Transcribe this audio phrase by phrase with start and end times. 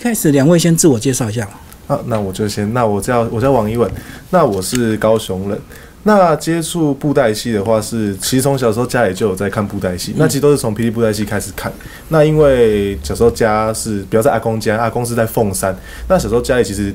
[0.00, 1.60] 开始两位先自我介绍一下吧。
[1.86, 3.90] 好，那我就先，那我叫我叫王一文，
[4.30, 5.60] 那我是高雄人。
[6.02, 11.70] 那接触布袋戏的话，是其实从小时候家里就有在看布袋戏，那其实都是从霹雳布袋戏开始看。
[12.08, 15.76] 那因为小时候家是比较在阿公家，阿公是在凤山。
[16.08, 16.94] 那小时候家里其实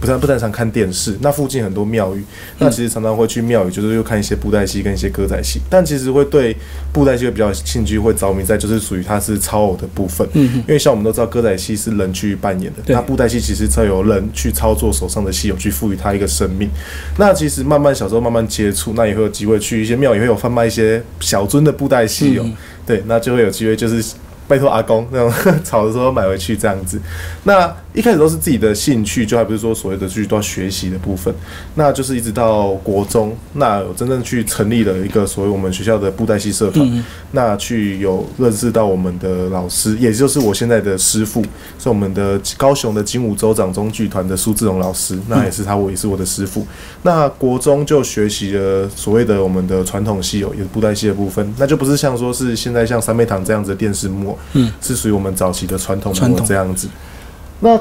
[0.00, 2.24] 不太不太常看电视，那附近很多庙宇，
[2.58, 5.60] 那其实常常会去庙宇，就是又看一些布袋戏跟一些歌仔戏。
[5.68, 6.56] 但其实会对
[6.94, 10.26] 布袋戏会比较兴趣，会着迷在就是属于它是超偶的部分。
[10.32, 16.70] 嗯，因为像我们都知道歌仔戏是人去扮演的，那布袋戏其实才有人去操作手上的戏有，去赋予它一个生命。
[17.18, 18.45] 那其实慢慢小时候慢慢。
[18.46, 22.44] 接触那也会有机会去一些庙，也会有贩卖一些小尊的布袋戏哦，
[22.86, 24.14] 对，那就会有机会就是。
[24.48, 25.32] 拜托阿公那种
[25.64, 27.00] 炒的时候买回去这样子，
[27.44, 31.34] 那一开始都是自己的兴趣，就还不是说所谓的去都要学习的部分，
[31.74, 41.42] 那就是一直到国中，那有真正去成立了一个所谓我们学校的布袋戏社团，那去有认识到我们的老师，也就是我现在的师傅，
[41.78, 46.66] 是我们的高雄的金武州掌中剧团的苏志荣老师，那也是他，我也是我的师傅。
[47.02, 54.35] 那国中就学习了所谓的我们的传统戏哦，也是布袋戏的部分，那就不是像说是现在像三妹堂这样子的电视幕。
[54.54, 56.88] 嗯，是属于我们早期的传统模这样子。
[57.60, 57.78] 那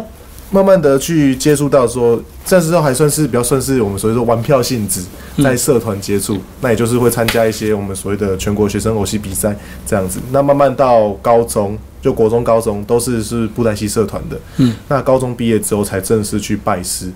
[0.51, 5.01] 慢慢的去接触到说，暂时候还算是比较算是我们所谓说玩票性质，
[5.43, 9.55] 在社团接触，那也就是会参加一些我们所谓的全国学生偶戏比赛
[9.87, 10.19] 这样子。
[10.31, 14.39] 那慢慢到高中，就国中、高中都是是布袋戏社团的。
[14.57, 17.11] 嗯，那高中毕业之后才正式去拜师，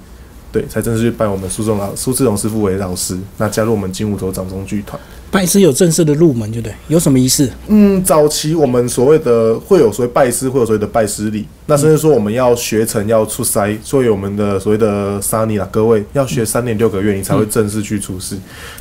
[0.51, 4.99] 对，才正式去拜我们苏仲老苏志荣师傅为老师，那加入我们金武头掌中剧团。
[5.31, 7.49] 拜师有正式的入门，对不对，有什么仪式？
[7.67, 11.45] 嗯，早期我们所谓的会有所谓拜师，会有所谓的拜师礼。
[11.67, 18.35] 那甚至说我们要学成要出塞，所以我们的所谓的沙尼啦，各位要学三年六个月，你才会正式去出师。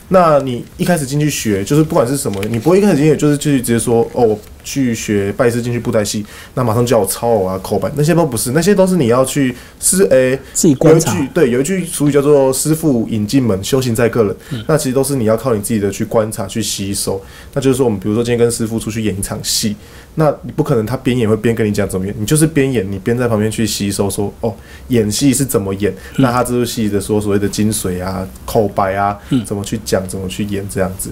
[0.08, 4.38] 那你一开始进去学，就是不管是什么，你不会一开始进去就是去直接说哦。
[4.64, 11.16] 去学拜师进去布袋戏，那马上就要抄偶啊、口板，那些都不是，那些都是你要去是诶，自己观察。
[11.32, 14.36] 对，有一句俗语叫做“师傅引进门，修行在个人”。
[14.68, 17.20] 那其实都是你要靠你自己的去观察、去吸收。
[17.54, 19.74] 那就是说，我们比如说今天跟师傅出去演一场戏，
[20.14, 24.54] 那你不可能他边演会边跟你讲怎么演，你就是边演，你边在旁边去吸收，说哦，
[24.88, 31.10] 演戏是怎么演，那他这部戏的说所谓的精髓啊、口白啊，怎么去讲、怎么去演这样子，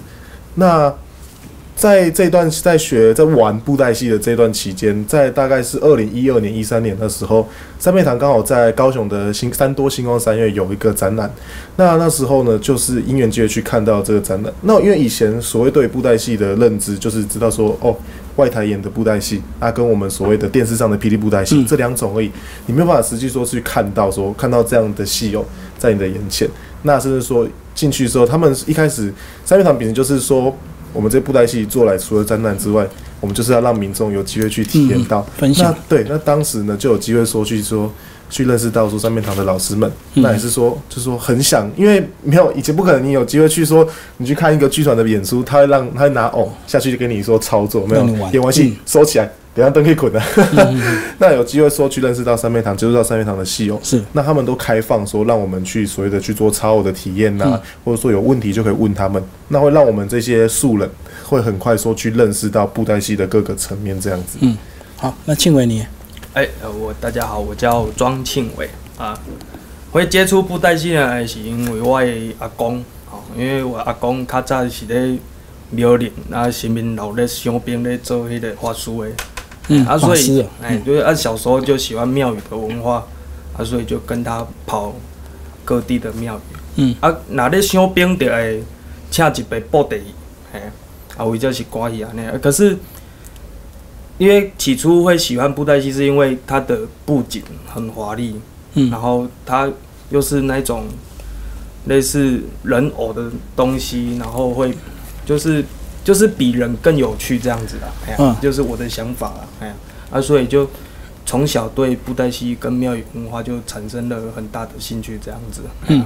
[0.55, 0.93] 那。
[1.77, 11.31] 在这段在学在玩布袋戏的这段期间，在大概是二零一二年、一三年的时候，三妹堂刚好在高雄的新三多星光三月有一个展览。
[11.75, 14.51] 那那时候呢，就是因缘机会去看到这个展览。
[14.61, 17.95] 那因为以前所谓对布袋戏的认知，就是知道说哦，
[18.37, 22.31] 外台演的布袋戏啊，跟我们所谓的电视上的霹雳布袋戏这两种而已。
[22.65, 25.45] 你没有办法实际说去看到说看到这样的戏哦，
[25.77, 26.49] 在你的眼前。
[26.81, 29.13] 那甚至说进去之后，他们一开始
[29.45, 30.51] 三面堂秉持就是说。
[30.93, 32.87] 我们这布袋戏做来，除了展览之外，
[33.19, 35.21] 我们就是要让民众有机会去体验到。
[35.37, 35.75] 分享。
[35.87, 37.91] 对，那当时呢就有机会说去说
[38.29, 43.87] 去认识到说三面堂的老师们，那也是说就是说很想，因为没有以前不可能，你有机会去说
[44.17, 49.31] 你去看一个剧团的演出，他会让他会拿偶下去就跟你说操作，没有演完戏收起来。
[49.57, 50.21] 等下灯可以捆的，
[51.17, 53.79] 那有机会说去认识到三面堂，接触到三面堂的戏哦。
[53.81, 60.87] 是，那他们都开放说让我们去所谓的去做超偶的体验呐，或者说有问题就可以问他们，那会让我们这些素人
[61.23, 64.37] 会很快说去认识到布袋戏的各个层面这样子。
[64.41, 64.55] 嗯，
[64.95, 65.83] 好，那庆伟你，
[66.33, 66.47] 哎，
[66.79, 69.19] 我大家好，我叫庄庆伟啊。
[69.91, 71.97] 会接触布袋戏呢，是因为我
[72.37, 72.77] 阿公，
[73.09, 75.17] 哦，因为我阿公较早是咧
[75.71, 79.07] 庙里，啊，身边老咧上边咧做迄个法师的。
[79.69, 83.05] 嗯，啊，所以，哎，就是啊，小时候就喜欢庙宇的文化，
[83.57, 84.93] 啊，所以就跟他跑
[85.65, 86.39] 各地的庙宇。
[86.77, 88.63] 嗯，啊，那咧香槟就会
[89.11, 89.97] 请一杯布袋，
[90.53, 90.71] 哎，
[91.17, 92.21] 啊，为者是歌戏安尼。
[92.41, 92.77] 可是，
[94.17, 98.39] 因为起初会喜欢布袋戏，是因为它的布景很华丽，
[98.75, 99.69] 嗯，然后它
[100.11, 100.85] 又是那种
[101.87, 104.73] 类似人偶的东西，然后会
[105.25, 105.65] 就是。
[106.07, 109.73] 就是比人更有趣这样子啦，哎呀，就是我的想法啦，哎呀，
[110.09, 110.65] 啊，所以就
[111.25, 115.63] 从小对布袋戏跟庙宇文化就产生了很大的兴趣这样子。
[115.87, 116.05] 嗯，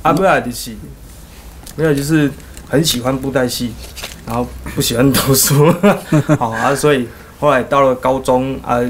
[0.00, 0.78] 阿不来的戏，
[1.76, 2.30] 没有就是
[2.70, 3.74] 很喜欢布袋戏，
[4.26, 5.70] 然后不喜欢读书，
[6.40, 7.06] 好啊，所以
[7.38, 8.80] 后来到了高中啊，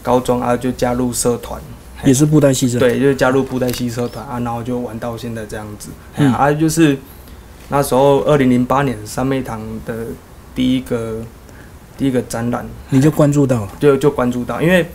[0.00, 1.60] 高中啊就加入社团，
[2.04, 5.88] 也是布袋戏社，对，就加入布袋戏社团啊，然后就玩到现在这样子，
[6.22, 6.96] 啊，就是。
[7.68, 10.06] 那时候，二零零八年三妹堂的
[10.54, 11.22] 第一个
[11.96, 14.86] 第一个展览，你就关注到了，就就关注到，因为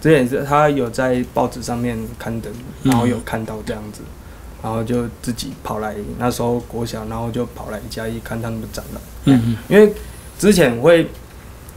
[0.00, 2.52] 之前是他有在报纸上面刊登，
[2.82, 4.02] 然后有看到这样子，
[4.62, 9.02] 然后就自己跑来，那时候国小，然后就跑来嘉义看他们的展览。
[9.24, 9.56] 嗯嗯。
[9.68, 9.92] 因为
[10.38, 11.06] 之前会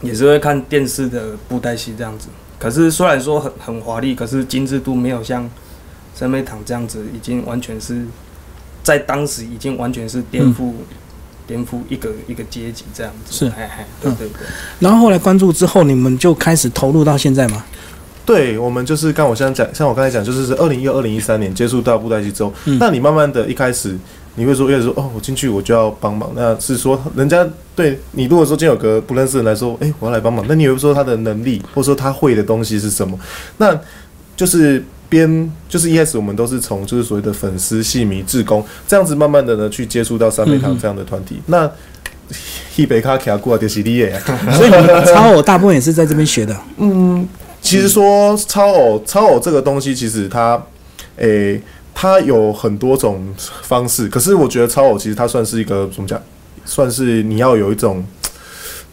[0.01, 2.27] 也是会看电视的布袋戏这样子，
[2.59, 5.49] 可是虽然说很很华丽，可是精致度没有像
[6.13, 8.05] 三妹堂这样子，已经完全是
[8.83, 10.73] 在当时已经完全是颠覆
[11.47, 13.33] 颠覆一个一个阶级这样子。
[13.33, 13.51] 是，
[14.01, 14.45] 对对对。
[14.79, 17.63] 然后后来关注之后，你们就开始投入到现在吗？
[18.25, 23.97] 对，我们就是刚我现在讲，像我刚才讲，就是是二零一二、二零一三年接触到布袋戏之后，那你慢慢的一开始。
[24.35, 33.15] 你会说，越说哦，我进去我就要帮忙，那是说人家对你如果说今天有个不认识的人来说，哎，我要来帮忙，那你会说他的能力或者说他会的东西是什么？
[33.57, 33.79] 那
[34.35, 34.83] 就是
[35.13, 41.39] 边就是一开始我们都是从就是所谓的粉丝、戏迷、志工这样子慢慢的呢去接触到三美堂这样的团体。
[41.45, 41.69] 那
[42.75, 44.19] 一杯卡卡过就是你耶，
[44.57, 46.57] 所以你超偶大部分也是在这边学的。
[46.77, 47.27] 嗯，
[47.61, 50.61] 其实说超偶超偶这个东西，其实它
[51.17, 51.61] 诶。
[51.95, 53.23] 它有很多种
[53.61, 56.19] 方式，可是我觉得超偶其实它算是一个怎么讲？
[56.65, 58.03] 算是你要有一种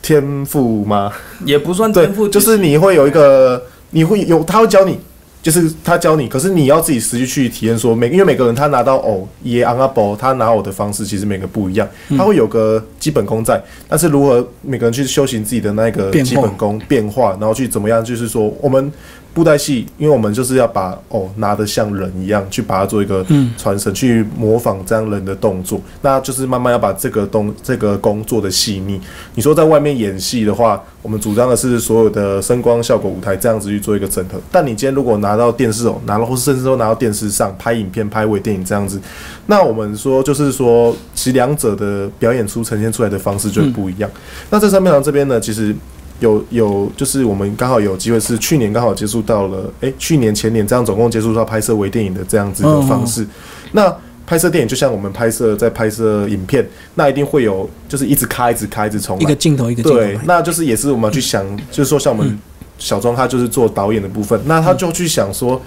[0.03, 1.11] 天赋吗？
[1.47, 5.01] 也不算天赋，就是你会有一个，你会有，他会教你，
[5.43, 7.79] 就是他教你，可是你要自己实际去体验。
[7.79, 18.93] 说每因为每个人他拿到偶也昂阿伯，他拿偶的方式其实每个不一样，他会有个基本功在，但是如何每个人去修行自己的那个基本功变化，然后去怎么样，就是说我们。
[19.33, 23.25] 布袋戏，因为我们就是要把哦拿得像人一样，去把它做一个
[23.57, 29.01] 传承，去模仿这样人的动作，那就是慢慢要把这个动这个工作的细腻。
[29.35, 34.41] 你说在外面演戏的话，我们主张的是所有的声光效果舞台这样子去做一个整合。
[34.51, 39.01] 但你今天如果拿到电视哦，拿了或是甚至说拿到电视上拍影片、拍微电影这样子，
[39.47, 44.11] 那我们说就是说，其两者的表演出呈现出来的方式就不一样。
[44.51, 45.75] 那在三面堂这边呢，其实。
[46.21, 53.27] 有有，就是我们刚好有机会是去年刚好接触到了，哎，去年前年这样总共接触到拍摄微电影的这样子的方式。
[53.73, 53.93] 那
[54.27, 56.65] 拍摄电影就像我们拍摄在拍摄影片，
[56.95, 59.99] 那一定会有就是一直开一直开一直重一个镜头一个镜头。
[59.99, 62.39] 对，那就是也是我们去想，就是说像我们
[62.79, 65.61] 小庄他就是做导演的部分，那他就去想说，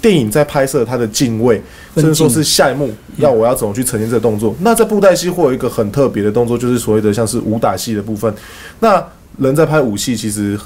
[0.00, 1.60] 电影在拍摄它的敬畏，
[1.96, 4.54] 甚至说是下一幕要我要怎么去呈现这个动作。
[4.60, 8.32] 那在布袋戏会有一个很特别的动作，就是所谓的像是武打戏的部分，
[8.78, 9.02] 那。
[9.40, 10.58] 人在拍武戏，其实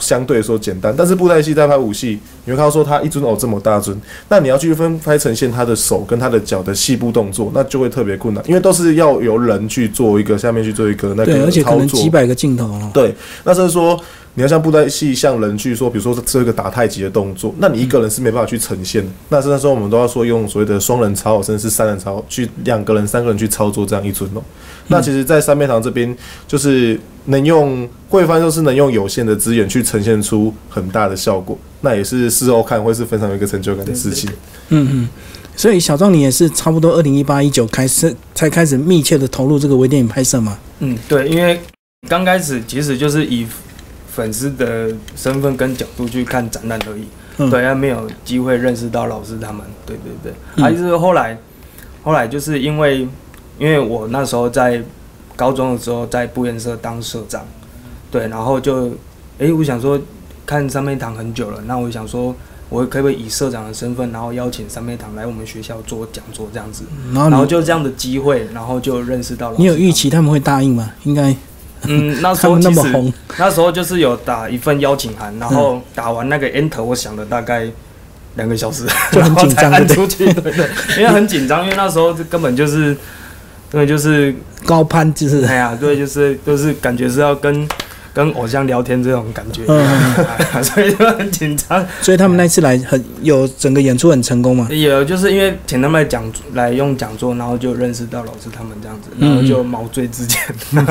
[0.00, 3.98] 相对说简单，但是布袋戏在拍武戏，你会看到说他一尊偶这么大尊，
[4.28, 12.78] 那你要去分拍呈现他的手跟他的脚的细部动作，那就会特别困难，因为都是要由人去做一个下面去做一个那个操作，而且可能几百个镜头。
[12.92, 13.14] 对，
[13.44, 13.98] 那就是说
[14.34, 19.10] 你要像布袋戏像人去说，比如说这个打太极的动作，那你一个人是没办法去呈现的。
[19.28, 24.42] 那甚至说我们都要说用所谓的双人操，甚至是三人操，去两个人、三个人去操作这样一尊哦。
[24.88, 26.14] 那其实，在三面堂这边，
[26.46, 31.56] 就是能用会翻，就是能用有限的资源去呈现出很大的效果。
[31.84, 34.28] 那也是事后看会是非常有一个成就感的事情。
[34.70, 35.08] 嗯嗯，
[35.54, 40.58] 所以小壮，你也是差不多二零一八一九开始才开始密切的投入这个微电影拍摄嘛？
[40.80, 41.60] 嗯，对，因为
[42.08, 43.46] 刚开始其实就是以
[44.12, 47.04] 粉丝的身份跟角度去看展览而已，
[47.50, 49.64] 对，还没有机会认识到老师他们。
[49.86, 51.38] 对对对，还是后来，
[52.02, 53.06] 后来就是因为。
[53.56, 54.82] 因为我那时候在
[55.36, 57.40] 高中的时候在布颜社当社长，
[58.10, 58.90] 对，然后就，
[59.38, 59.96] 哎，我想说
[60.46, 62.34] 看三妹堂很久了，那我想说，
[62.68, 69.56] 我可不可以以社长的身份，然后邀请三妹堂来我们学校做讲座这样子，然后就这样的机会，然后就认识到了。
[69.58, 70.90] 你有预期他们会答应吗？
[71.04, 71.34] 应该，
[71.82, 77.68] 嗯，那时候 那么红，那时候就是有打一份邀请函，然后打完那个 enter，我想了大概
[78.36, 82.96] 两个小时， 就很紧张，按出去，对对，因为很紧张，因为那时候根本就是。
[83.70, 84.32] 对，就是
[84.64, 87.68] 高攀，就是哎呀，对，就是就是感觉是要跟
[88.14, 89.84] 跟偶像聊天这种感觉，嗯，
[90.64, 91.84] 所以就很紧张。
[92.00, 94.68] 所以他们那次来很有整个演出很成功嘛？
[94.70, 100.40] 有，就是因为请他们来讲来用讲座，然后就认识到老师他们这样子，然后就毛遂自荐，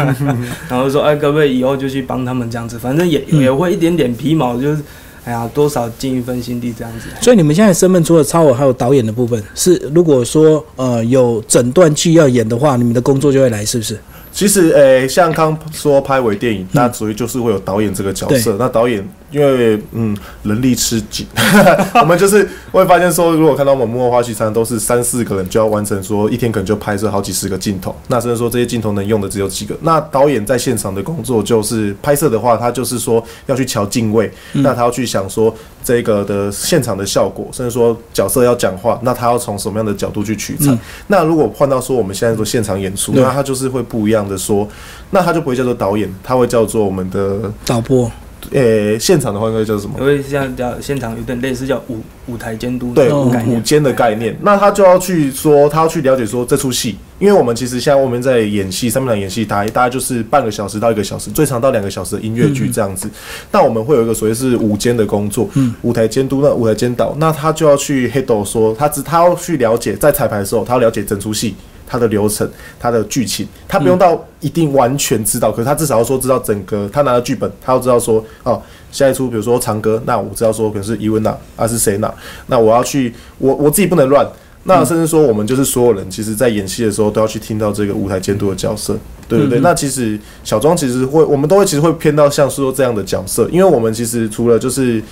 [0.70, 4.82] 然后说哎，各位以后就去帮他们这样子，反正也也会一点点皮毛，就是。
[5.25, 7.08] 哎呀，多少尽一份心力这样子。
[7.22, 9.42] 所以你们现在身份除了超我，还有导演的部分。
[9.56, 13.98] 是如果说呃有整段剧要演的话，你们的工作就会来，是不是？
[14.34, 18.58] 其实，诶，像刚说拍微电影，那主要就是会有导演这个角色。
[18.60, 19.08] 那导演。
[19.34, 21.25] 因为嗯，人力吃紧，
[22.00, 27.96] 我们就是会发现说，如果看到我们幕后花絮，常常都是三四个人就要完成，说一天可能就拍摄好几十个镜头。
[28.10, 29.75] 那甚至说这些镜头能用的只有几个。
[29.82, 40.72] 那导演在现场的工作就是拍摄的话，他就是说要去瞧镜位，那他要去想说这个的现场的效果，甚至说角色要讲话，那他要从什么样的角度去取材。
[41.08, 44.68] 那如果换到说我们现在做现场演出，那他就是会不一样的说，
[45.10, 48.12] 那他就不会叫做导演，他会叫做我们的导播。
[48.53, 49.95] 呃，现场的话应该叫什么？
[50.00, 54.38] 因为像叫现场有点类似叫舞舞台监督，对舞舞监的概念。
[54.41, 56.95] 那他就要去说，他要去了解说这出戏。
[57.19, 63.10] 因因为我们其实现在我们在演戏，三面堂演戏，大大概就是半个小时到一个小时，最长到两个小时的音乐剧这样子。
[63.50, 71.55] 那我们会有一个所谓是舞监的工作，嗯舞台监督、那舞台监导，那他就要去 handle 说，他只他要去了解在彩排的时候，他要了解整出戏。
[71.86, 72.50] 它的流程、
[72.80, 76.90] 它的剧情，他不用到一定完全知道，可是他至少要说知道整个。
[76.92, 78.62] 他拿了剧本，他要知道说，哦，
[78.92, 82.13] 下一出比如说长歌，那我知道说可能是伊文娜，啊是谁娜，
[82.48, 84.28] 那我要去，我我自己不能乱。
[84.66, 88.98] 那甚至说，我们就是所有人，其实在演戏的时候都要去听到这个舞台监督的角色，
[89.28, 89.60] 对不对？
[89.60, 95.04] 那其实小庄其实会，我们都会其实会偏到像说这样的角色，因为我们其实除了就是。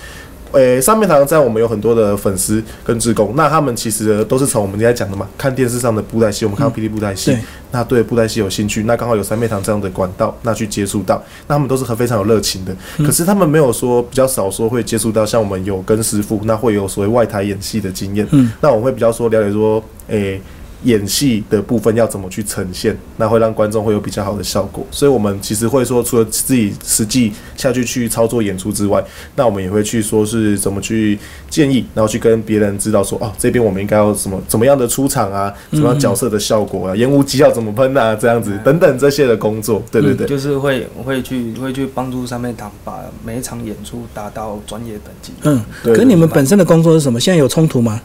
[0.52, 7.36] 诶，上面堂在我们有很多的粉丝跟职工，那他们其实都是从我们今天讲的嘛，看电视上的布袋戏，我们看到霹雳布袋戏，
[7.70, 12.76] 那对布袋戏有兴趣，那刚好有三面堂这样的管道，那去接触到，那他们都是很非常有热情的。
[12.98, 18.26] 可是他们没有说比较少说会接触到像我们有跟师傅，那会有所谓外台演戏的经验。
[18.30, 20.40] 嗯，那我会比较说了解说，诶。
[20.84, 24.84] 演戏的部分要怎么去呈现，那会让观众会有比较好的效果。
[24.90, 29.02] 所以，我们其实会说，除了自己实际下去去操作演出之外，
[29.36, 39.82] 那我们也会去说是怎么去建议，然后去跟别人知道说，哦，这边我们应该要什么怎么样的出场啊，什么样角色的效果啊，烟雾机要怎么喷啊，这样子等等这些的工作。
[39.90, 45.32] 对对对，就是会会去会去帮助上面堂把每一场演出达到专业等级。
[45.42, 47.20] 嗯，对可你们本身的工作是什么？
[47.20, 48.00] 现在有冲突吗？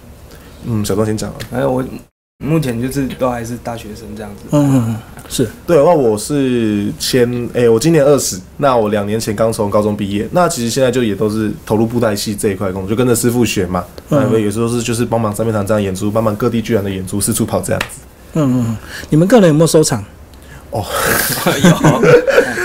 [0.65, 1.33] 嗯，小庄先讲。
[1.51, 1.83] 哎，我。
[2.45, 4.43] 目前就是都还是大学生这样子。
[4.51, 4.95] 嗯嗯嗯，
[5.27, 5.75] 是对。
[5.75, 13.83] 那我是前诶，我今年二十，那我两年前刚从高中毕业，那其实现在就也都是投入布袋戏这一块工作，就跟着师傅学嘛。
[14.09, 18.01] 那有时候是就是帮忙三面堂这样演出，帮忙各地剧团的演出四处跑这样子。
[18.33, 18.77] 嗯嗯，
[19.09, 20.03] 你们个人有没有收藏？
[20.69, 20.85] 哦，
[21.63, 22.01] 有。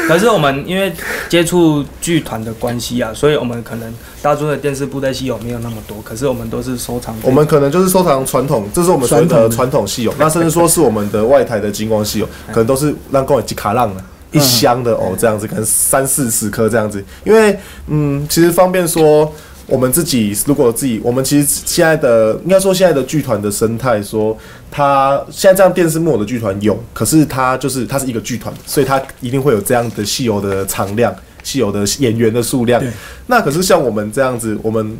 [0.08, 0.92] 可是我们因为
[1.28, 5.96] 接触剧团的关系啊，所以我们可能大众的电视布袋戏有没有那么多？
[6.02, 7.14] 可是我们都是收藏。
[7.22, 10.12] 我们可能就是收藏传统，这是我们传统的传统戏友。
[10.18, 17.02] 那甚至说是我们的外台的金光戏友，可能都是让各位吉卡浪的一箱的哦，这样子可能三四十颗这样子。
[17.24, 19.32] 因为嗯，其实方便说。
[19.72, 24.36] 我们自己如果自己，我们其实现在的应该说现在的剧团的生态，说
[24.70, 31.10] 它现在这样电视木偶的剧团有，可是它就是它是一个剧团，所以它一定会有这样的戏友的常量，
[31.42, 32.82] 戏友的演员的数量。
[33.28, 34.94] 那可是像我们这样子，我们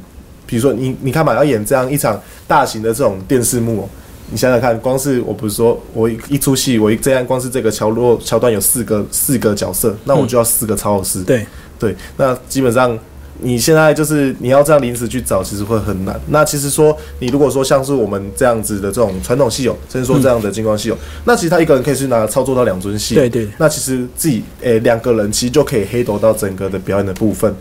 [0.47, 3.89] 比如说你你看嘛，要演这样一场大型的这种电视木偶，
[4.31, 11.23] 你想想看，光是我不是说我一出戏，我一这样光是这个桥落桥段有四个四个角色，那我就要四个超老师。
[11.25, 11.45] 对
[11.79, 12.99] 对，那基本上。
[13.43, 16.19] 你现在就是你要这样临时去找，其实会很难。
[16.29, 23.15] 那其实说，你如果说像是我们这样子的这种传统戏友，甚至说这样的金光戏友，那其实他一个人可以去拿操作到两尊戏。
[23.15, 23.49] 对对。
[23.59, 27.55] 那其实自己诶两个人其实就可以黑斗到整个的表演的部分。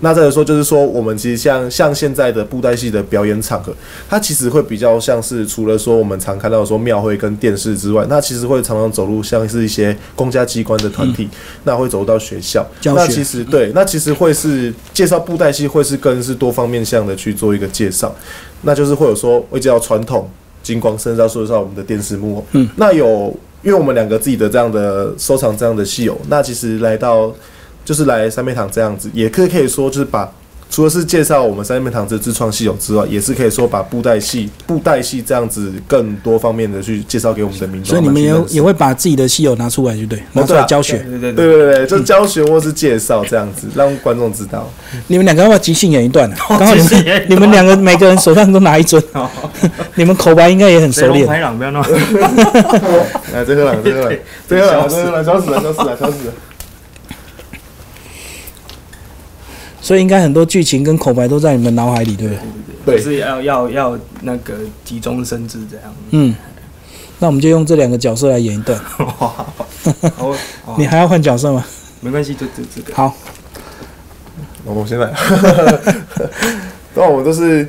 [0.00, 3.74] 那再说，就是说，我们其实像像现在的布袋戏的表演场合，
[4.08, 11.28] 它其实会比较像是除了说我们常看到说庙会跟电视之外，那其实会常常走入像是一些公家机关的团体，
[11.64, 12.64] 那会走到学校。
[12.84, 18.14] 那其实对，那其实会是介绍布袋戏，会是更是多方面向的去做一个介绍。
[18.62, 20.30] 那就是会有说会介绍传统
[20.62, 22.46] 金光，甚至要说一下我们的电视幕。
[22.52, 27.34] 嗯，那有因为我们两个自己的这样的收藏这样的戏友，那其实来到。
[27.88, 30.30] 就是来三面堂这样子，也可以可以说就是把，
[30.68, 37.88] 除了是介绍我们三面堂这自创戏友之外，也是可以说把布袋戏、布袋戏这样子更多方面的去介绍给我们的民众。
[37.88, 44.70] 所以你们也也会把自己的戏友拿出来，就对，拿出来教学，对对对对对，就教学或是介绍这样子，让观众知道。
[45.06, 46.30] 你们两个要不要 即兴演一段？
[46.46, 49.02] 刚好你们你们两个每个人手上都拿一尊，
[49.94, 51.24] 你们口白应该也很熟练。
[51.26, 51.82] 拍朗不要弄。
[53.32, 54.12] 来，这个朗，这个朗，
[54.46, 56.32] 这个朗，这个朗，笑死了，笑死了，笑死了。
[59.88, 62.34] 所以应该很多剧情跟口白都在你们脑海里，对不
[62.84, 62.98] 对？
[62.98, 64.52] 对，是要要要那个
[64.84, 65.86] 急中生智这样。
[66.10, 66.34] 嗯，
[67.18, 68.78] 那我们就用这两个角色来演一段。
[70.76, 71.64] 你还要换角色吗？
[72.02, 72.94] 没关系，就就这个。
[72.94, 73.16] 好，
[74.66, 75.10] 我现在，
[76.94, 77.66] 那我们都是，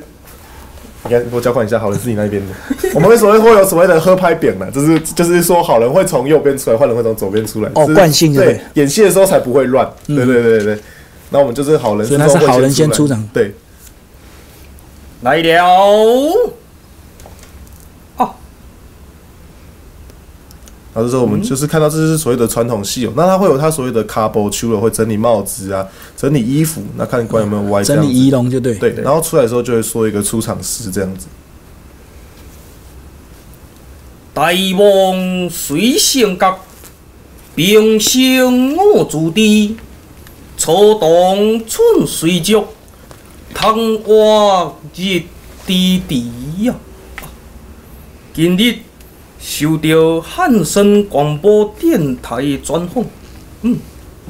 [1.05, 2.89] 你看，我交换一下，好人是你那边的。
[2.95, 7.71] 我们所谓会有所谓的喝拍扁呢，就是就是说好人会从右边出来，坏人会从左边出来。
[7.75, 9.89] 哦，惯性对，演戏的时候才不会乱。
[10.05, 10.79] 对对对对。
[11.31, 13.27] 那我们就是好人，所以他是好人先出场。
[13.31, 13.53] 对，
[15.21, 15.65] 来了。
[18.17, 18.33] 哦，
[20.91, 27.83] 然后这时候我们就是看到这是所谓的传统戏哦，那他会有他所谓的 couple 出了会整理帽子啊，整理衣服，那看官有没有歪。
[27.83, 28.73] 整理仪容就对。
[28.75, 31.27] 对，然后出来的时候就会说一个出场诗这样子。
[34.33, 34.45] 大
[34.77, 36.55] 王随性格，
[37.55, 39.77] 平生我主地。
[40.59, 42.65] 初冬春虽足，
[43.55, 45.23] 窗外日
[45.65, 46.29] 滴滴
[46.63, 46.75] 呀。
[48.33, 48.79] 今日
[49.39, 53.05] 收到汉森广播电台的专访，
[53.61, 53.77] 嗯，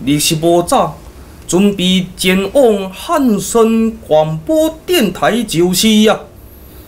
[0.05, 0.99] 你是无早，
[1.47, 6.19] 准备前往汉森广播电台就是呀。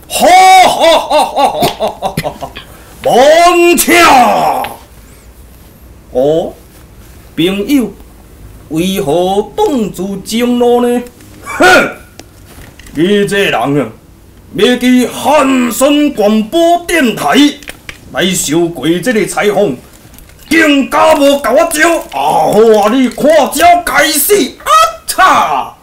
[0.08, 0.24] 哈
[0.68, 2.50] 哈哈哈哈哈哈哈！
[3.02, 4.78] 门桥，
[6.12, 6.52] 哦，
[7.36, 7.90] 朋友。
[8.72, 11.02] 为何挡住正路呢？
[11.44, 11.64] 哼，
[12.94, 13.88] 你这人啊，
[14.54, 17.36] 要去汉森广播电台
[18.12, 19.76] 来受过这个采访，
[20.50, 24.68] 更加无甲我招，啊好啊，你看招该死啊！
[25.06, 25.76] 操！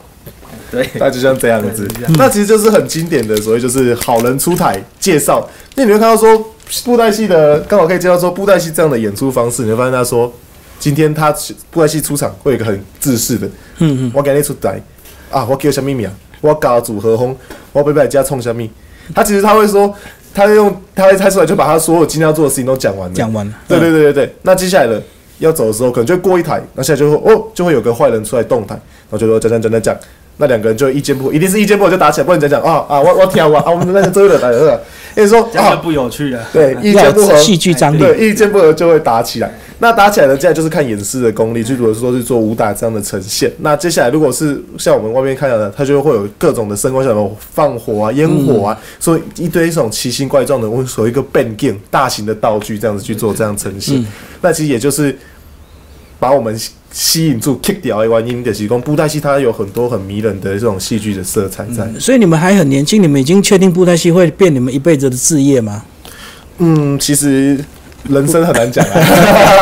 [0.71, 5.47] 对，那就像这样子，那其实就是很经典的，所谓就是好人出台介绍。
[5.75, 6.53] 那你会看到说
[6.83, 10.31] 布袋戏的，刚好可以介绍说布袋戏这样的演出方式，你会发现他说，
[10.79, 11.35] 今天他
[11.69, 13.45] 布袋戏出场会有一个很自私的，
[13.79, 14.81] 嗯嗯，我给你出台
[15.29, 16.13] 啊，我叫什么名啊？
[16.41, 17.35] 我搞组合轰，
[17.73, 18.65] 我被别家冲什么？
[19.13, 19.93] 他其实他会说，
[20.33, 23.53] 他用他会猜出来，就把他所有今天要做的事情都讲完了，讲完了。
[23.67, 25.01] 对对对对对，那接下来的
[25.39, 29.97] 要走的时候，可能就过一台，那现在就会哦，就会有个坏人出来动台，然后就说讲讲讲讲讲。
[30.41, 34.81] 那两个人就意见不，一定是意见不合就打起来，不能讲讲啊啊，我我挑啊啊，我们那 个周的打的，
[35.17, 39.53] 因为说啊不有趣的，对，意见不合，戏剧张力，对，意见不合就会打起来。
[39.79, 43.51] 那打起来呢，接下来就是看演示的功力，就如果说是做武打这样的呈现。
[43.59, 54.05] 那接下来如果是像我们外面看到的，它就会有各种的声光效果，放火啊、烟火啊，所以一堆这种奇形怪状的，我们所谓一个 b a n g 大型的道具这样子去做这样呈现。
[54.41, 55.17] 那其实也就是
[56.19, 56.59] 把我们。
[56.91, 65.83] 吸引住 kick 掉的原因的提供布袋戏它有很多很迷人的这种戏剧的色彩在，所以你们还很年轻，你们已经确定布袋戏会变你们一辈子的事业吗？
[66.57, 67.63] 嗯，其实
[68.07, 68.99] 人生很难讲啊，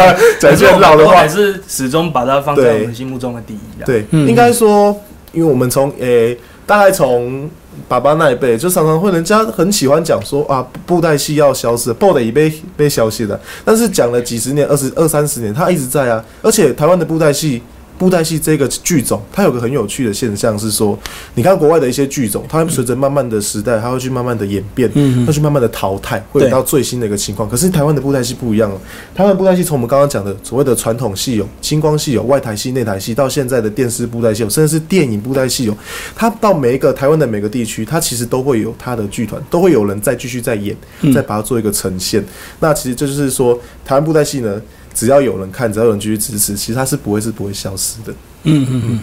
[0.40, 3.60] 讲句老的话，还是始终把它放在我们心目中的第一。
[3.86, 4.96] 对，应该说，
[5.32, 7.50] 因为我们从诶，大概从。
[7.88, 13.40] 爸爸那一辈就常常会，人家很喜欢讲说啊，布袋戏要消失，布袋已被被消失了。
[13.64, 16.22] 但是讲了几十年、二十二三十年，它一直在啊。
[16.42, 17.62] 而且台湾的布袋戏。
[17.98, 20.98] 布袋戏这个剧种，它有个很有趣的现象是说，
[21.34, 27.50] 你看国外的一些剧种，它会随着慢慢的时代，它会去慢慢的演变，嗯，会去慢慢的淘汰，会有到最新的一个情况。
[27.50, 28.80] 可是台湾的布袋戏不一样了，
[29.16, 35.76] 台湾布袋戏从我们刚刚讲的所谓的传统戏有星光戏有外台戏、内台戏，到现在的电视布袋戏有，甚至是电影布袋戏有，
[36.16, 40.76] 它到每一个台湾的每个地区，它其实都会有它的剧团，都会有人再继续在演，
[41.14, 42.24] 再把它做一个呈现。
[42.60, 44.62] 那其实这就是说，台湾布袋戏呢。
[44.98, 48.12] 只要有人看，只要有人继续支持，其实它是不会是不会消失的。
[48.46, 49.00] 嗯嗯嗯。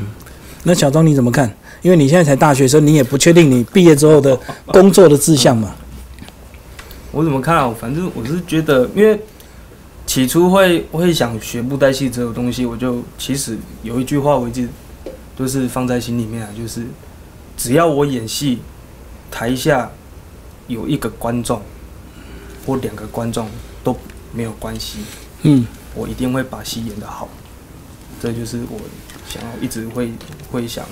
[0.64, 1.48] 那小庄你怎么看？
[1.83, 5.72] 因为你现在才大学生，你也不确定你毕业之后的工作的志向嘛。
[7.12, 7.72] 我怎么看啊？
[7.80, 9.16] 反正我是觉得，因为
[10.04, 14.68] 起初会会想学布袋戏这个东西，我就其实有一句话我一直
[15.37, 16.85] 都是放在心里面啊，就是
[17.57, 18.59] 只要我演戏，
[19.30, 19.88] 台下
[20.66, 21.62] 有一个观众
[22.66, 23.46] 或两个观众
[23.85, 23.96] 都
[24.33, 24.98] 没有关系。
[25.42, 25.64] 嗯。
[25.94, 27.28] 我一定会把戏演得好，
[28.20, 28.80] 这就是我
[29.28, 30.12] 想要一直会
[30.50, 30.85] 会想。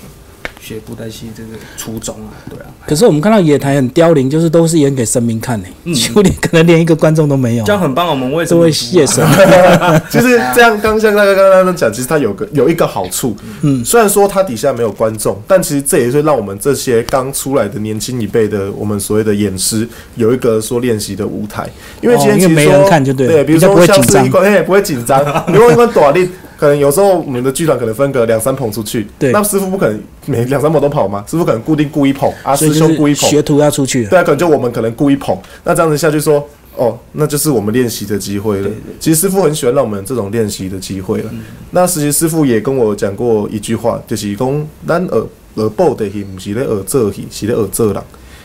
[0.63, 2.67] 学布袋戏这个初衷啊，对啊。
[2.87, 7.65] 可是我们看到野台很凋零，就是都是演给神明看的，就连可能连一个观众都没有。
[7.65, 9.27] 这样很棒，我们为什么会谢神？
[10.09, 21.69] 其实这样刚像那个刚刚刚讲，其实它有个有一个好处，嗯，虽然说它底下没有观众，但其实这也是让我们这些刚出来的年轻一辈的我们所谓的演师有一个说练习的舞台，
[22.01, 26.29] 因为今天其实没人看就对，对，比如说像是一关， 哎，不会紧张，比如一关短练。
[26.63, 31.25] 可能有时候我们的剧团可能分个两三捧出去，对，那师傅不可能每两三捧都跑吗？
[31.29, 38.71] 师傅可能固定雇一捧，啊，师兄雇一捧，学徒要出去，对啊，可能就我们可能雇一捧，那这样子下去说，哦，那就是我们练习的机会了。
[39.01, 41.31] 其实师傅很喜欢让我们这种练习的机会了。
[41.73, 48.01] 那实习师傅也跟我讲过一句话，就是讲咱耳耳报的戏，不是咧耳做戏，是咧耳做人。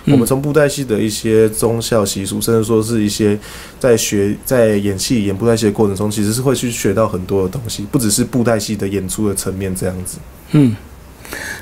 [0.08, 3.38] 我们从布袋戏的一些宗教习俗，甚至说是一些
[3.80, 10.18] 在学在演戏演布袋戏的过程中，其实是会去学到很多的东西，不只是布袋戏的演出的层面这样子。
[10.52, 10.76] 嗯，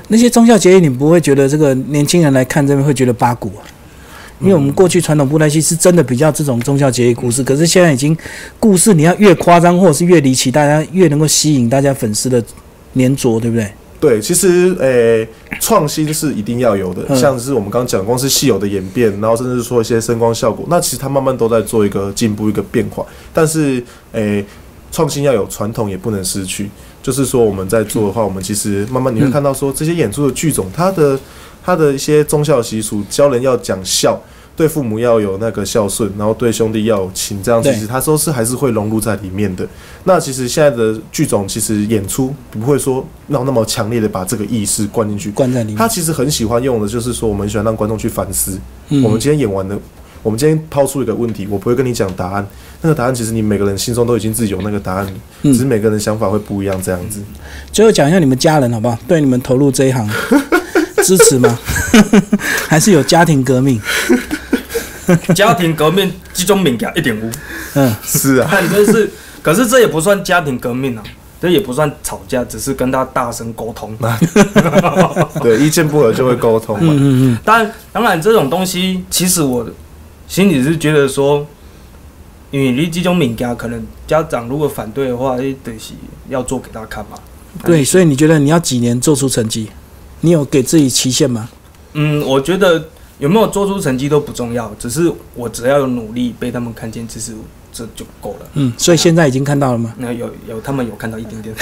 [0.08, 3.66] 那些宗教节义，你不会觉得这个年轻人来看这边会觉得八股啊？
[4.38, 8.16] 因为我们过去传统布袋戏是真的比较这种宗教节义故事，可是现在已经
[8.60, 12.44] 故事你要越夸张或者是越离奇，大家越能够吸引大家粉丝的
[12.94, 13.72] 粘着，对不对？
[13.98, 15.26] 对，其实诶，
[15.60, 23.04] 创新是一定要有的，像是我们刚刚讲，光是戏有的演变，然后甚至说一些声光效果，那其实它慢慢都在做一个进步、一个变化。
[23.32, 23.82] 但是
[24.12, 24.44] 诶，
[24.92, 26.68] 创新要有，传统也不能失去。
[27.02, 31.18] 就是说我们在做的话，我们其实慢慢你会看到说这些演出的剧种，它的
[31.64, 34.20] 它的一些宗教习俗，教人要讲孝。
[34.56, 39.68] 对父母要有那个孝顺，然后对兄弟要有情，这样其实他都是还是会融入在里面的。
[40.04, 45.76] 那其实现在的剧种其实演出不会说让那么强烈的把这个意识灌进去，灌在里面。
[45.76, 48.58] 他其实很喜欢用的就是说，我们喜欢让观众去反思。
[48.88, 49.78] 我们今天演完的，
[50.22, 52.46] 我们今天抛出一个问题，我不会跟你讲答案，
[52.80, 55.06] 那个答案其实你每个人心中都已经自己有那个答案，
[55.42, 57.20] 只是每个人想法会不一样这样子。
[57.72, 58.98] 最后讲一下你们家人好不好？
[59.06, 60.08] 对你们投入这一行
[61.04, 61.58] 支持吗？
[62.66, 63.78] 还是有家庭革命？
[65.34, 67.30] 家庭革命这种物件一点无。
[67.74, 69.10] 嗯，是啊，但这是，
[69.42, 71.02] 可是这也不算家庭革命啊，
[71.40, 73.96] 这也不算吵架，只是跟他大声沟通。
[75.42, 76.92] 对，意见不合就会沟通嘛。
[76.96, 79.68] 嗯嗯当然，当然这种东西，其实我
[80.26, 81.46] 心里是觉得说，
[82.50, 85.92] 因为你这种物件，可能家长如果反对的话，得是
[86.28, 87.18] 要做给他看嘛。
[87.64, 89.68] 对，所以你觉得你要几年做出成绩？
[90.22, 91.48] 你有给自己期限吗？
[91.92, 92.88] 嗯，我觉得
[93.18, 97.32] 有没有做出成绩都不重要，只是我只要有努力被他们看见，其实
[97.72, 98.46] 这就够了。
[98.54, 99.92] 嗯，所以现在已经看到了吗？
[99.98, 101.54] 那有有他们有看到一点点，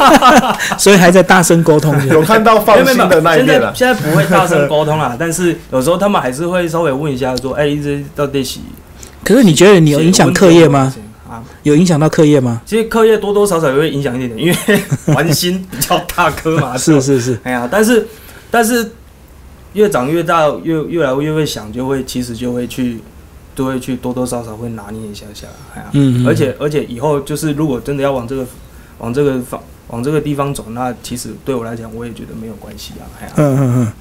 [0.78, 1.94] 所以还在大声沟通。
[2.08, 3.72] 有看到放心的那一面了。
[3.76, 8.60] 现在不会大声沟通了，但是有时候他们还是会稍微问一下，说：“哎，这到底是？”
[9.24, 10.92] 可是你觉得你有影响课业吗？
[11.28, 12.60] 啊，有影响到课业吗？
[12.66, 14.82] 其实课业多多少少也会影响一点点，因为
[15.14, 16.76] 玩心比较大颗嘛。
[16.76, 17.38] 是是是。
[17.44, 18.08] 哎呀，但是
[18.50, 18.90] 但是
[19.74, 23.00] 越长越大，越越来越会想，就会其实就会去，
[23.54, 25.46] 都会去多多少少会拿捏一下下。
[25.74, 26.26] 哎呀，嗯。
[26.26, 28.44] 而且而且以后就是如果真的要往这个
[28.98, 33.06] 往这个方往这个地方走，那其实对我来讲，我也觉得没有关系啊。
[33.20, 33.92] 哎呀，嗯嗯嗯。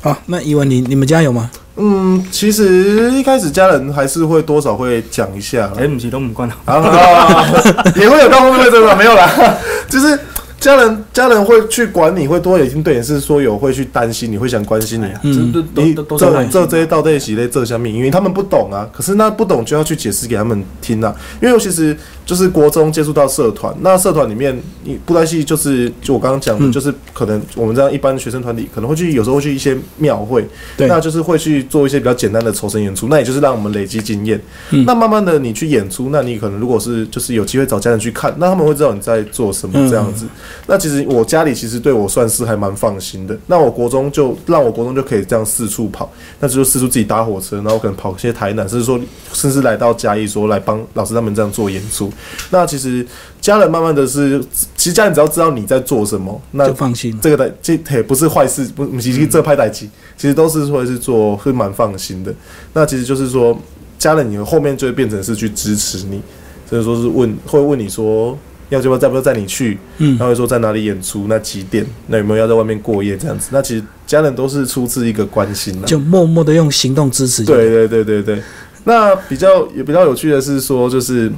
[0.00, 1.50] 好，那伊文，你你们家有吗？
[1.76, 5.70] 嗯，其实一开始家人还是会多少会讲一下。
[5.76, 6.56] 哎，不是都唔关了，
[7.96, 9.28] 也会有到后面这个没有啦，
[9.90, 10.18] 就是。
[10.60, 15.06] 家人家人会去管你，会多已经对你是说有会去担心你，会想关心你。
[15.22, 18.88] 嗯，你这这这些到这些类这下面，因为他们不懂啊。
[18.92, 21.14] 可是那不懂就要去解释给他们听啊。
[21.40, 30.44] 因为其实就是国中接触到社团，那社团里面你布袋戏就是就我刚刚讲的，就是可能我们这样一般的学生团体可能会去有时候会去一些庙会，
[30.76, 34.40] 那就是会去做一些比较简单的筹身演出，那也就是让我们累积经验。
[34.84, 40.26] 那慢慢的你去演出，那你可能如果是就是有机会找家人去看，那他们会知道你在做什么这样子。
[40.66, 43.36] 那其实我家里其实对我算是还蛮放心的。
[43.46, 49.00] 那我国中就让我国中就可以这样四处跑，那就四处自己搭火车，然后可能跑些台南，甚至说
[49.32, 52.12] 甚至来到嘉义，说来帮老师他们这样做演出。
[52.50, 53.06] 那其实
[53.40, 54.40] 家人慢慢的是，
[54.76, 57.18] 其实家人只要知道你在做什么，那就放心。
[57.20, 62.34] 这个的这也不是坏事，不，其实这拍代机其实都是会是做会蛮放心的。
[62.72, 63.58] 那其实就是说，
[63.98, 66.20] 家人你后面就会变成是去支持你，
[66.68, 68.36] 所以说是问会问你说。
[68.68, 69.78] 要不要再不要载你去？
[69.96, 71.86] 嗯，然后说在哪里演出，那几点？
[72.08, 73.48] 那有没有要在外面过夜这样子？
[73.50, 77.44] 那其实家人都是出自一个关心就默默的用行动支持。
[77.44, 78.42] 对对对对对。
[78.84, 81.32] 那比较也比较有趣的是说，就是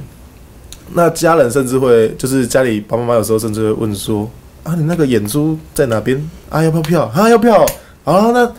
[0.93, 4.29] 那家人甚至会，就是家里爸爸妈妈有时候甚至会问说：
[4.63, 6.21] 啊，你那个演出在哪边？
[6.49, 7.11] 啊，要不要票？
[7.15, 7.65] 啊，要票。
[8.03, 8.51] 啊，那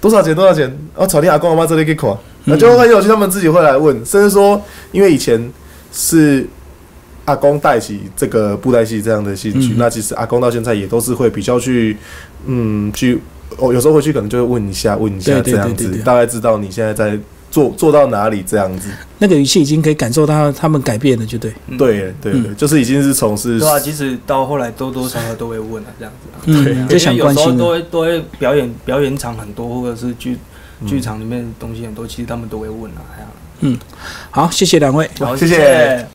[0.00, 0.34] 多少钱？
[0.34, 0.72] 多少钱？
[0.96, 2.16] 啊，草地阿公阿妈这里给款。
[2.44, 4.62] 那就很有趣，他们自己会来问，甚至说，
[4.92, 5.52] 因为以前
[5.92, 6.46] 是。
[7.30, 11.96] 阿公带起这个布袋戏这样的兴趣，那其实阿公到现在也都是会比较去，
[12.44, 13.20] 嗯，去，
[13.56, 17.16] 哦，有时候回去可能就会问一下，问一下这样子，大概知道你现在在
[17.48, 18.88] 做做到哪里这样子。
[19.18, 21.52] 那个语气已经可以感受到他们改变了，就对。
[21.78, 23.60] 对对对，就是已经是从事。
[23.60, 26.28] 对啊，其实到后来多多少少都会问啊，这样子。
[26.50, 27.56] 嗯，就想关心。
[27.56, 30.36] 都会都会表演表演场很多，或者是剧
[30.84, 33.30] 剧场里面东西很多，其实他们都会问啊，这样。
[33.62, 33.78] 嗯，
[34.30, 36.08] 好，谢谢两位，好，谢谢。